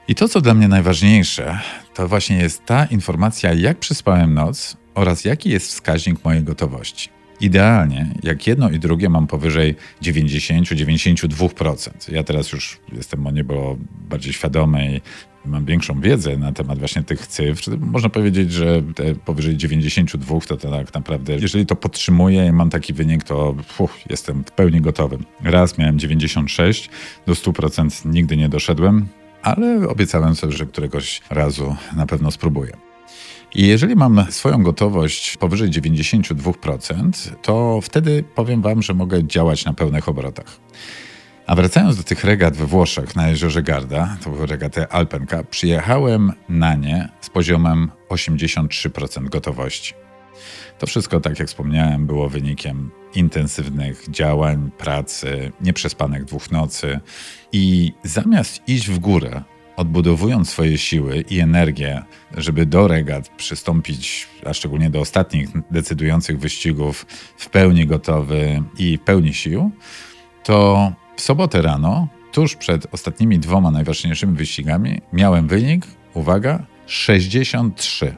I 0.08 0.16
to, 0.16 0.28
co 0.28 0.42
dla 0.42 0.54
mnie 0.54 0.68
najważniejsze, 0.68 1.60
to 2.02 2.08
właśnie 2.08 2.38
jest 2.38 2.66
ta 2.66 2.86
informacja, 2.86 3.54
jak 3.54 3.80
przespałem 3.80 4.34
noc 4.34 4.78
oraz 4.96 5.26
jaki 5.26 5.50
jest 5.50 5.68
wskaźnik 5.68 6.26
mojej 6.26 6.44
gotowości. 6.44 7.10
Idealnie, 7.40 8.14
jak 8.24 8.48
jedno 8.48 8.70
i 8.70 8.80
drugie 8.80 9.10
mam 9.10 9.28
powyżej 9.28 9.76
90-92%. 10.02 11.90
Ja 12.12 12.24
teraz 12.24 12.52
już 12.52 12.80
jestem 12.94 13.28
o 13.28 13.32
niebo 13.32 13.78
bardziej 14.10 14.34
świadomy 14.34 15.02
i 15.46 15.50
mam 15.50 15.66
większą 15.66 16.02
wiedzę 16.02 16.38
na 16.38 16.52
temat 16.52 16.80
właśnie 16.80 17.04
tych 17.04 17.28
cyfr. 17.28 17.78
Można 17.80 18.10
powiedzieć, 18.10 18.52
że 18.52 18.82
te 18.96 19.16
powyżej 19.16 19.58
92 19.58 20.40
to, 20.40 20.58
tak 20.58 20.94
naprawdę, 20.94 21.34
jeżeli 21.34 21.66
to 21.66 21.76
podtrzymuję 21.76 22.46
i 22.46 22.52
mam 22.52 22.70
taki 22.70 22.94
wynik, 22.94 23.24
to 23.24 23.56
jestem 24.10 24.44
w 24.44 24.52
pełni 24.52 24.82
gotowy. 24.82 25.18
Raz 25.44 25.78
miałem 25.78 26.00
96, 26.00 26.90
do 27.28 27.34
100% 27.34 28.06
nigdy 28.06 28.38
nie 28.38 28.50
doszedłem, 28.50 29.08
ale 29.42 29.88
obiecałem 29.90 30.36
sobie, 30.36 30.54
że 30.54 30.66
któregoś 30.66 31.22
razu 31.30 31.76
na 31.96 32.06
pewno 32.06 32.32
spróbuję. 32.32 32.78
I 33.56 33.68
jeżeli 33.68 33.96
mam 33.96 34.26
swoją 34.30 34.64
gotowość 34.64 35.38
powyżej 35.38 35.70
92%, 35.70 37.12
to 37.42 37.80
wtedy 37.84 38.24
powiem 38.36 38.62
Wam, 38.62 38.82
że 38.82 38.94
mogę 38.94 39.28
działać 39.28 39.66
na 39.66 39.74
pełnych 39.74 40.10
obrotach. 40.10 40.58
A 41.48 41.56
wracając 41.56 41.98
do 41.98 42.04
tych 42.04 42.24
regat 42.24 42.58
we 42.58 42.66
Włoszech 42.66 43.16
na 43.16 43.30
jeziorze 43.30 43.64
Garda, 43.64 44.18
to 44.24 44.30
były 44.30 44.48
regaty 44.48 44.88
Alpenka, 44.88 45.44
przyjechałem 45.44 46.32
na 46.50 46.76
nie 46.76 47.10
z 47.22 47.30
poziomem 47.30 47.92
83% 48.10 49.30
gotowości. 49.30 49.94
To 50.80 50.88
wszystko, 50.88 51.20
tak 51.20 51.40
jak 51.40 51.48
wspomniałem, 51.48 52.08
było 52.08 52.30
wynikiem 52.30 52.92
intensywnych 53.16 54.10
działań, 54.10 54.72
pracy, 54.78 55.52
nieprzespanych 55.62 56.26
dwóch 56.26 56.52
nocy 56.52 57.00
i 57.52 57.94
zamiast 58.04 58.62
iść 58.68 58.90
w 58.90 59.00
górę, 59.00 59.44
odbudowując 59.76 60.50
swoje 60.50 60.78
siły 60.78 61.24
i 61.30 61.40
energię, 61.40 62.04
żeby 62.38 62.66
do 62.66 62.88
regat 62.88 63.30
przystąpić, 63.30 64.28
a 64.46 64.54
szczególnie 64.54 64.90
do 64.90 65.00
ostatnich 65.00 65.50
decydujących 65.72 66.40
wyścigów 66.40 67.06
w 67.38 67.50
pełni 67.50 67.86
gotowy 67.86 68.64
i 68.78 68.98
w 68.98 69.02
pełni 69.02 69.34
sił, 69.34 69.72
to 70.44 70.92
w 71.16 71.22
sobotę 71.22 71.62
rano, 71.62 72.08
tuż 72.32 72.56
przed 72.56 72.88
ostatnimi 72.92 73.40
dwoma 73.40 73.72
najważniejszymi 73.72 74.38
wyścigami, 74.38 75.02
miałem 75.14 75.48
wynik, 75.48 75.86
uwaga, 76.14 76.66
63. 76.86 78.16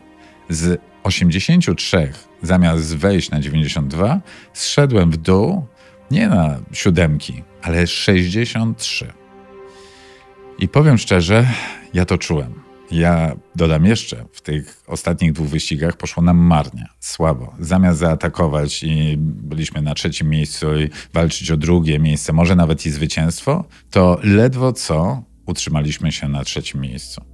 Z 0.50 0.82
83 1.04 2.12
zamiast 2.42 2.96
wejść 2.96 3.32
na 3.32 3.40
92, 3.40 4.22
zszedłem 4.54 5.12
w 5.12 5.18
dół 5.18 5.68
nie 6.12 6.28
na 6.28 6.60
siódemki, 6.72 7.44
ale 7.62 7.88
63. 7.88 9.14
I 10.60 10.68
powiem 10.68 10.98
szczerze, 10.98 11.48
ja 11.94 12.06
to 12.06 12.18
czułem. 12.18 12.64
Ja 12.92 13.36
dodam 13.56 13.86
jeszcze, 13.86 14.26
w 14.34 14.42
tych 14.42 14.84
ostatnich 14.88 15.32
dwóch 15.34 15.48
wyścigach 15.48 15.98
poszło 15.98 16.24
nam 16.24 16.38
marnie, 16.38 16.88
słabo. 17.00 17.56
Zamiast 17.60 18.00
zaatakować 18.00 18.84
i 18.84 19.16
byliśmy 19.18 19.82
na 19.82 19.94
trzecim 19.94 20.30
miejscu 20.30 20.78
i 20.78 20.90
walczyć 21.14 21.52
o 21.52 21.58
drugie 21.58 22.00
miejsce, 22.00 22.34
może 22.34 22.56
nawet 22.56 22.86
i 22.86 22.92
zwycięstwo, 22.92 23.66
to 23.92 24.20
ledwo 24.24 24.74
co 24.74 25.24
utrzymaliśmy 25.46 26.12
się 26.12 26.30
na 26.30 26.44
trzecim 26.44 26.82
miejscu. 26.82 27.33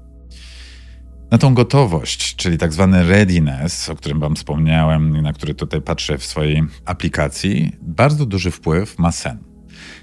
Na 1.32 1.38
tą 1.38 1.54
gotowość, 1.54 2.36
czyli 2.36 2.58
tak 2.58 2.74
zwany 2.74 3.04
readiness, 3.04 3.90
o 3.90 3.96
którym 3.96 4.20
Wam 4.20 4.36
wspomniałem, 4.36 5.22
na 5.22 5.34
który 5.34 5.56
tutaj 5.56 5.82
patrzę 5.82 6.18
w 6.18 6.26
swojej 6.26 6.64
aplikacji, 6.86 7.72
bardzo 7.82 8.26
duży 8.26 8.52
wpływ 8.52 9.00
ma 9.00 9.12
sen. 9.12 9.38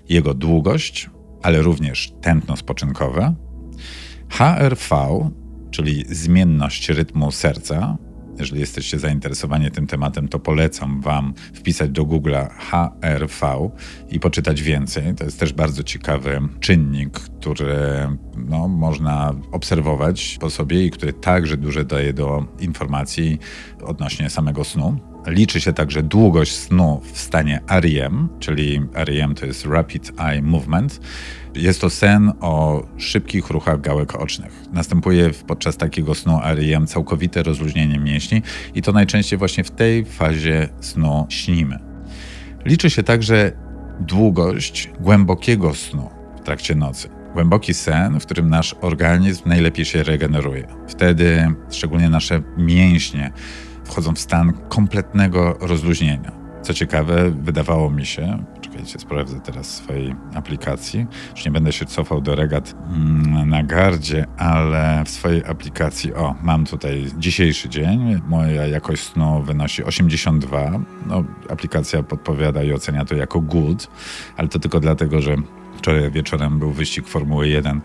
Jego 0.08 0.34
długość, 0.34 1.10
ale 1.42 1.62
również 1.62 2.12
tętno 2.22 2.56
spoczynkowe. 2.56 3.34
HRV, 4.28 4.96
czyli 5.70 6.04
zmienność 6.08 6.88
rytmu 6.88 7.30
serca. 7.30 7.96
Jeżeli 8.38 8.60
jesteście 8.60 8.98
zainteresowani 8.98 9.70
tym 9.70 9.86
tematem, 9.86 10.28
to 10.28 10.38
polecam 10.38 11.00
Wam 11.00 11.34
wpisać 11.54 11.90
do 11.90 12.02
Google'a 12.04 12.48
HRV 12.48 13.70
i 14.10 14.20
poczytać 14.20 14.62
więcej. 14.62 15.14
To 15.14 15.24
jest 15.24 15.40
też 15.40 15.52
bardzo 15.52 15.82
ciekawy 15.82 16.40
czynnik, 16.60 17.10
który 17.10 17.76
no, 18.36 18.68
można 18.68 19.34
obserwować 19.52 20.38
po 20.40 20.50
sobie 20.50 20.86
i 20.86 20.90
który 20.90 21.12
także 21.12 21.56
dużo 21.56 21.84
daje 21.84 22.12
do 22.12 22.44
informacji 22.60 23.38
odnośnie 23.82 24.30
samego 24.30 24.64
snu. 24.64 25.15
Liczy 25.26 25.60
się 25.60 25.72
także 25.72 26.02
długość 26.02 26.56
snu 26.56 27.00
w 27.12 27.18
stanie 27.18 27.60
REM, 27.68 28.28
czyli 28.40 28.80
REM 28.94 29.34
to 29.34 29.46
jest 29.46 29.66
Rapid 29.66 30.12
Eye 30.20 30.42
Movement. 30.42 31.00
Jest 31.54 31.80
to 31.80 31.90
sen 31.90 32.32
o 32.40 32.86
szybkich 32.96 33.50
ruchach 33.50 33.80
gałek 33.80 34.14
ocznych. 34.14 34.52
Następuje 34.72 35.30
podczas 35.46 35.76
takiego 35.76 36.14
snu 36.14 36.40
REM 36.44 36.86
całkowite 36.86 37.42
rozluźnienie 37.42 37.98
mięśni 37.98 38.42
i 38.74 38.82
to 38.82 38.92
najczęściej 38.92 39.38
właśnie 39.38 39.64
w 39.64 39.70
tej 39.70 40.04
fazie 40.04 40.68
snu 40.80 41.26
śnimy. 41.28 41.78
Liczy 42.64 42.90
się 42.90 43.02
także 43.02 43.52
długość 44.00 44.90
głębokiego 45.00 45.74
snu 45.74 46.10
w 46.36 46.40
trakcie 46.40 46.74
nocy. 46.74 47.08
Głęboki 47.32 47.74
sen, 47.74 48.20
w 48.20 48.24
którym 48.24 48.50
nasz 48.50 48.74
organizm 48.80 49.48
najlepiej 49.48 49.84
się 49.84 50.02
regeneruje. 50.02 50.66
Wtedy 50.88 51.48
szczególnie 51.70 52.10
nasze 52.10 52.42
mięśnie 52.56 53.32
wchodzą 53.86 54.14
w 54.14 54.18
stan 54.18 54.52
kompletnego 54.68 55.56
rozluźnienia. 55.60 56.32
Co 56.62 56.74
ciekawe, 56.74 57.30
wydawało 57.30 57.90
mi 57.90 58.06
się, 58.06 58.44
czekajcie, 58.60 58.98
sprawdzę 58.98 59.40
teraz 59.40 59.74
swojej 59.74 60.14
aplikacji, 60.34 61.06
już 61.34 61.44
nie 61.44 61.50
będę 61.50 61.72
się 61.72 61.86
cofał 61.86 62.20
do 62.20 62.34
regat 62.34 62.74
mm, 62.88 63.48
na 63.50 63.62
gardzie, 63.62 64.26
ale 64.36 65.02
w 65.04 65.10
swojej 65.10 65.44
aplikacji, 65.44 66.14
o, 66.14 66.34
mam 66.42 66.66
tutaj 66.66 67.06
dzisiejszy 67.18 67.68
dzień, 67.68 68.20
moja 68.28 68.66
jakość 68.66 69.02
snu 69.02 69.42
wynosi 69.42 69.84
82, 69.84 70.70
no, 71.06 71.24
aplikacja 71.48 72.02
podpowiada 72.02 72.62
i 72.62 72.72
ocenia 72.72 73.04
to 73.04 73.14
jako 73.14 73.40
good, 73.40 73.88
ale 74.36 74.48
to 74.48 74.58
tylko 74.58 74.80
dlatego, 74.80 75.20
że 75.20 75.36
wczoraj 75.78 76.10
wieczorem 76.10 76.58
był 76.58 76.72
wyścig 76.72 77.08
Formuły 77.08 77.48
1 77.48 77.80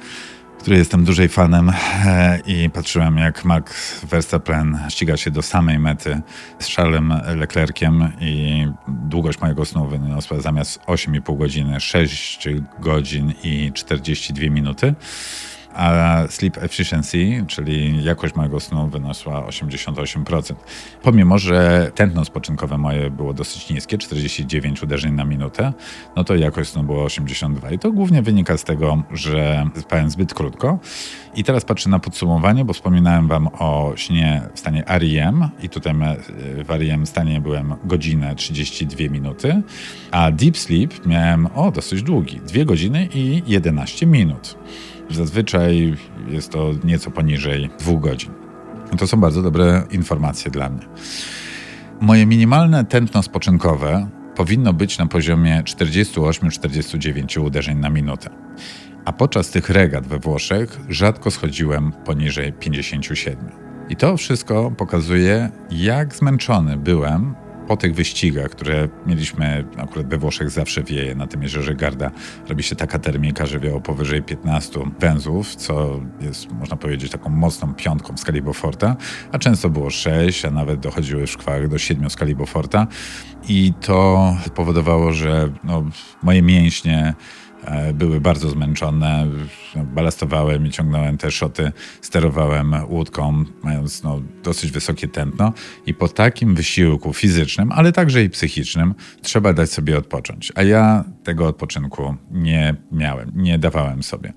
której 0.62 0.80
jestem 0.80 1.04
dużej 1.04 1.30
fanem 1.30 1.72
e, 2.06 2.40
i 2.48 2.70
patrzyłem 2.70 3.18
jak 3.18 3.46
Max 3.46 4.00
Verstappen 4.06 4.80
ściga 4.90 5.18
się 5.18 5.32
do 5.32 5.42
samej 5.42 5.80
mety 5.80 6.22
z 6.60 6.76
Charlesem 6.76 7.14
Leclerciem 7.36 8.12
i 8.20 8.66
długość 8.88 9.42
mojego 9.42 9.66
snu 9.66 9.88
wyniosła 9.88 10.40
zamiast 10.40 10.82
8,5 10.86 11.38
godziny 11.38 11.80
6 11.80 12.48
godzin 12.80 13.34
i 13.44 13.72
42 13.74 14.50
minuty 14.50 14.94
a 15.74 16.24
sleep 16.30 16.58
efficiency, 16.58 17.46
czyli 17.48 18.04
jakość 18.04 18.36
mojego 18.36 18.60
snu 18.60 18.88
wyniosła 18.88 19.48
88%. 19.48 20.54
Pomimo, 21.04 21.38
że 21.38 21.92
tętno 21.96 22.26
spoczynkowe 22.26 22.78
moje 22.78 23.12
było 23.12 23.34
dosyć 23.34 23.70
niskie, 23.70 23.98
49 23.98 24.84
uderzeń 24.84 25.14
na 25.14 25.26
minutę, 25.26 25.74
no 26.16 26.24
to 26.24 26.36
jakość 26.36 26.70
snu 26.70 26.84
było 26.84 27.04
82. 27.04 27.72
I 27.72 27.80
to 27.80 27.92
głównie 27.92 28.22
wynika 28.22 28.58
z 28.58 28.64
tego, 28.64 29.04
że 29.12 29.66
spałem 29.80 30.10
zbyt 30.10 30.34
krótko. 30.34 30.80
I 31.36 31.44
teraz 31.44 31.66
patrzę 31.66 31.90
na 31.90 32.00
podsumowanie, 32.00 32.66
bo 32.66 32.74
wspominałem 32.74 33.28
wam 33.28 33.48
o 33.48 33.94
śnie 33.96 34.42
w 34.54 34.60
stanie 34.60 34.84
REM 34.88 35.50
i 35.64 35.70
tutaj 35.70 35.94
w 36.66 36.70
REM 36.70 37.06
stanie 37.06 37.42
byłem 37.42 37.76
godzinę 37.84 38.36
32 38.36 39.10
minuty, 39.10 39.62
a 40.12 40.32
deep 40.32 40.58
sleep 40.58 41.06
miałem 41.06 41.48
o 41.56 41.72
dosyć 41.72 42.04
długi, 42.04 42.42
2 42.48 42.66
godziny 42.66 43.08
i 43.14 43.44
11 43.48 44.06
minut. 44.06 44.58
Zazwyczaj 45.12 45.98
jest 46.28 46.52
to 46.52 46.72
nieco 46.84 47.12
poniżej 47.12 47.70
dwóch 47.80 48.02
godzin. 48.02 48.32
No 48.92 48.98
to 48.98 49.08
są 49.08 49.20
bardzo 49.20 49.42
dobre 49.42 49.84
informacje 49.92 50.52
dla 50.52 50.70
mnie. 50.70 50.86
Moje 52.02 52.26
minimalne 52.26 52.86
tętno 52.86 53.24
spoczynkowe 53.24 54.08
powinno 54.36 54.74
być 54.74 54.98
na 54.98 55.08
poziomie 55.08 55.64
48-49 55.64 57.42
uderzeń 57.42 57.78
na 57.78 57.90
minutę. 57.90 58.30
A 59.06 59.14
podczas 59.14 59.50
tych 59.50 59.70
regat 59.70 60.08
we 60.08 60.20
Włoszech 60.20 60.80
rzadko 60.90 61.32
schodziłem 61.32 61.92
poniżej 61.92 62.54
57. 62.54 63.50
I 63.90 63.96
to 63.96 64.18
wszystko 64.18 64.72
pokazuje, 64.78 65.50
jak 65.72 66.16
zmęczony 66.16 66.78
byłem 66.78 67.36
po 67.72 67.78
tych 67.78 67.96
wyścigach, 67.96 68.52
które 68.52 68.90
mieliśmy, 69.06 69.66
akurat 69.78 70.08
we 70.08 70.18
Włoszech 70.18 70.50
zawsze 70.50 70.84
wieje, 70.84 71.16
na 71.16 71.28
tym 71.28 71.44
jeziorze 71.44 71.76
Garda 71.76 72.12
robi 72.50 72.64
się 72.64 72.76
taka 72.76 73.00
termika, 73.00 73.46
że 73.46 73.60
wieło 73.60 73.82
powyżej 73.82 74.24
15 74.24 74.80
węzłów, 75.00 75.56
co 75.56 76.00
jest, 76.22 76.52
można 76.52 76.78
powiedzieć, 76.78 77.12
taką 77.12 77.30
mocną 77.30 77.74
piątką 77.74 78.14
w 78.14 78.20
skali 78.20 78.42
Beauforta, 78.42 78.96
a 79.32 79.40
często 79.40 79.70
było 79.70 79.90
6, 79.90 80.46
a 80.46 80.52
nawet 80.52 80.80
dochodziły 80.80 81.28
w 81.28 81.32
szkłach 81.32 81.68
do 81.68 81.78
7 81.78 82.10
w 82.10 82.14
skali 82.14 82.36
Beauforta 82.36 82.88
i 83.48 83.74
to 83.82 84.36
powodowało, 84.56 85.14
że 85.14 85.50
no, 85.64 85.84
moje 86.24 86.42
mięśnie 86.42 87.14
były 87.94 88.22
bardzo 88.22 88.50
zmęczone. 88.50 89.28
Balastowałem 89.76 90.68
i 90.68 90.70
ciągnąłem 90.70 91.18
te 91.18 91.32
szoty, 91.32 91.72
sterowałem 92.02 92.76
łódką, 92.90 93.44
mając 93.64 94.04
no, 94.04 94.22
dosyć 94.44 94.72
wysokie 94.72 95.08
tętno. 95.08 95.54
I 95.86 95.94
po 95.94 96.08
takim 96.08 96.56
wysiłku 96.56 97.14
fizycznym, 97.14 97.72
ale 97.72 97.92
także 97.92 98.24
i 98.24 98.30
psychicznym, 98.30 98.94
trzeba 99.22 99.54
dać 99.54 99.72
sobie 99.72 99.98
odpocząć. 99.98 100.52
A 100.56 100.64
ja 100.64 101.04
tego 101.24 101.48
odpoczynku 101.48 102.16
nie 102.32 102.76
miałem, 102.92 103.32
nie 103.36 103.60
dawałem 103.60 104.04
sobie. 104.04 104.34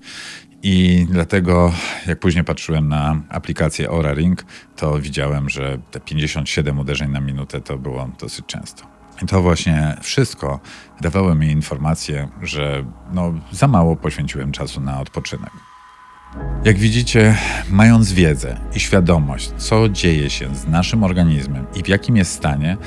I 0.63 1.07
dlatego, 1.09 1.73
jak 2.07 2.19
później 2.19 2.43
patrzyłem 2.43 2.87
na 2.87 3.21
aplikację 3.29 3.89
Aura 3.89 4.13
Ring, 4.13 4.45
to 4.75 4.99
widziałem, 4.99 5.49
że 5.49 5.77
te 5.91 5.99
57 5.99 6.79
uderzeń 6.79 7.11
na 7.11 7.19
minutę 7.19 7.61
to 7.61 7.77
było 7.77 8.09
dosyć 8.19 8.45
często. 8.45 8.94
I 9.23 9.25
to 9.25 9.41
właśnie 9.41 9.97
wszystko 10.01 10.59
dawało 11.01 11.35
mi 11.35 11.47
informację, 11.47 12.27
że 12.41 12.85
no, 13.13 13.33
za 13.51 13.67
mało 13.67 13.95
poświęciłem 13.95 14.51
czasu 14.51 14.81
na 14.81 14.99
odpoczynek. 14.99 15.51
Jak 16.63 16.77
widzicie, 16.77 17.37
mając 17.69 18.13
wiedzę 18.13 18.57
i 18.75 18.79
świadomość, 18.79 19.51
co 19.57 19.89
dzieje 19.89 20.29
się 20.29 20.55
z 20.55 20.67
naszym 20.67 21.03
organizmem 21.03 21.65
i 21.75 21.83
w 21.83 21.87
jakim 21.87 22.17
jest 22.17 22.31
stanie, 22.31 22.77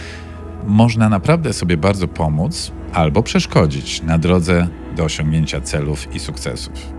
można 0.67 1.09
naprawdę 1.09 1.53
sobie 1.53 1.77
bardzo 1.77 2.09
pomóc 2.09 2.73
albo 2.93 3.23
przeszkodzić 3.23 4.03
na 4.03 4.19
drodze 4.19 4.69
do 4.97 5.05
osiągnięcia 5.05 5.61
celów 5.61 6.15
i 6.15 6.19
sukcesów. 6.19 6.93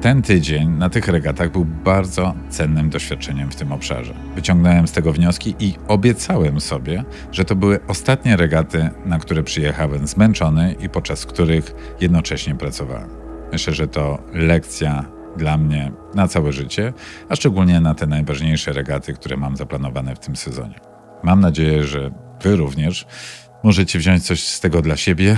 Ten 0.00 0.22
tydzień 0.22 0.70
na 0.70 0.90
tych 0.90 1.08
regatach 1.08 1.52
był 1.52 1.64
bardzo 1.64 2.34
cennym 2.48 2.90
doświadczeniem 2.90 3.50
w 3.50 3.56
tym 3.56 3.72
obszarze. 3.72 4.14
Wyciągnąłem 4.34 4.88
z 4.88 4.92
tego 4.92 5.12
wnioski 5.12 5.54
i 5.58 5.74
obiecałem 5.88 6.60
sobie, 6.60 7.04
że 7.32 7.44
to 7.44 7.56
były 7.56 7.80
ostatnie 7.86 8.36
regaty, 8.36 8.90
na 9.04 9.18
które 9.18 9.42
przyjechałem 9.42 10.06
zmęczony 10.06 10.74
i 10.80 10.88
podczas 10.88 11.26
których 11.26 11.74
jednocześnie 12.00 12.54
pracowałem. 12.54 13.08
Myślę, 13.52 13.74
że 13.74 13.88
to 13.88 14.18
lekcja 14.32 15.04
dla 15.36 15.56
mnie 15.56 15.92
na 16.14 16.28
całe 16.28 16.52
życie, 16.52 16.92
a 17.28 17.36
szczególnie 17.36 17.80
na 17.80 17.94
te 17.94 18.06
najważniejsze 18.06 18.72
regaty, 18.72 19.12
które 19.12 19.36
mam 19.36 19.56
zaplanowane 19.56 20.14
w 20.14 20.18
tym 20.18 20.36
sezonie. 20.36 20.74
Mam 21.22 21.40
nadzieję, 21.40 21.84
że 21.84 22.10
Wy 22.42 22.56
również 22.56 23.06
Możecie 23.62 23.98
wziąć 23.98 24.26
coś 24.26 24.42
z 24.42 24.60
tego 24.60 24.82
dla 24.82 24.96
siebie 24.96 25.36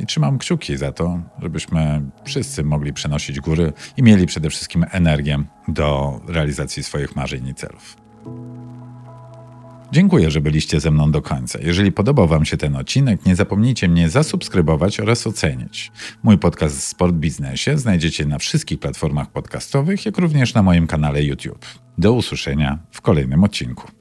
i 0.00 0.06
trzymam 0.06 0.38
kciuki 0.38 0.76
za 0.76 0.92
to, 0.92 1.20
żebyśmy 1.42 2.02
wszyscy 2.24 2.64
mogli 2.64 2.92
przenosić 2.92 3.40
góry 3.40 3.72
i 3.96 4.02
mieli 4.02 4.26
przede 4.26 4.50
wszystkim 4.50 4.84
energię 4.90 5.44
do 5.68 6.20
realizacji 6.28 6.82
swoich 6.82 7.16
marzeń 7.16 7.48
i 7.48 7.54
celów. 7.54 7.96
Dziękuję, 9.92 10.30
że 10.30 10.40
byliście 10.40 10.80
ze 10.80 10.90
mną 10.90 11.10
do 11.10 11.22
końca. 11.22 11.58
Jeżeli 11.62 11.92
podobał 11.92 12.28
Wam 12.28 12.44
się 12.44 12.56
ten 12.56 12.76
odcinek, 12.76 13.26
nie 13.26 13.36
zapomnijcie 13.36 13.88
mnie 13.88 14.10
zasubskrybować 14.10 15.00
oraz 15.00 15.26
ocenić. 15.26 15.92
Mój 16.22 16.38
podcast 16.38 16.82
Sport 16.84 17.14
Biznesie 17.14 17.78
znajdziecie 17.78 18.24
na 18.26 18.38
wszystkich 18.38 18.78
platformach 18.78 19.30
podcastowych, 19.30 20.06
jak 20.06 20.18
również 20.18 20.54
na 20.54 20.62
moim 20.62 20.86
kanale 20.86 21.22
YouTube. 21.22 21.66
Do 21.98 22.12
usłyszenia 22.12 22.78
w 22.90 23.00
kolejnym 23.00 23.44
odcinku. 23.44 23.97